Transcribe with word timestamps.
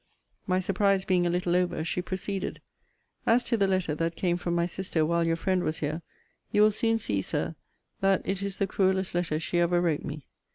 My 0.47 0.59
surprise 0.59 1.05
being 1.05 1.27
a 1.27 1.29
little 1.29 1.55
over, 1.55 1.83
she 1.83 2.01
proceeded: 2.01 2.59
As 3.27 3.43
to 3.43 3.55
the 3.55 3.67
letter 3.67 3.93
that 3.93 4.15
came 4.15 4.35
from 4.35 4.55
my 4.55 4.65
sister 4.65 5.05
while 5.05 5.27
your 5.27 5.35
friend 5.35 5.63
was 5.63 5.77
here, 5.77 6.01
you 6.51 6.63
will 6.63 6.71
soon 6.71 6.97
see, 6.97 7.21
Sir, 7.21 7.53
that 7.99 8.23
it 8.27 8.41
is 8.41 8.57
the 8.57 8.65
cruellest 8.65 9.13
letter 9.13 9.39
she 9.39 9.59
ever 9.59 9.79
wrote 9.79 10.01
me. 10.03 10.25